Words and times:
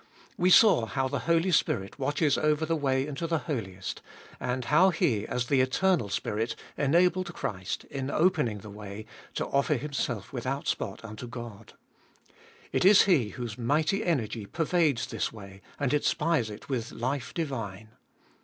We 0.35 0.49
saw 0.49 0.87
how 0.87 1.07
the 1.07 1.19
Holy 1.29 1.51
Spirit 1.51 1.99
watches 1.99 2.35
over 2.35 2.65
the 2.65 2.75
way 2.75 3.05
into 3.05 3.27
the 3.27 3.37
Holiest, 3.37 4.01
and 4.39 4.65
how 4.65 4.89
He, 4.89 5.27
as 5.27 5.45
the 5.45 5.61
Eternal 5.61 6.09
Spirit, 6.09 6.55
enabled 6.75 7.31
Christ, 7.35 7.83
in 7.83 8.09
opening 8.09 8.61
the 8.61 8.71
way, 8.71 9.05
to 9.35 9.45
offer 9.45 9.75
Himself 9.75 10.33
without 10.33 10.65
spot 10.67 11.05
unto 11.05 11.27
God; 11.27 11.73
it 12.71 12.83
is 12.83 13.03
He 13.03 13.29
whose 13.29 13.59
mighty 13.59 14.03
energy 14.03 14.47
pervades 14.47 15.05
this 15.05 15.31
way, 15.31 15.61
and 15.79 15.93
inspires 15.93 16.49
it 16.49 16.67
with 16.67 16.91
life 16.91 17.31
divine. 17.31 17.89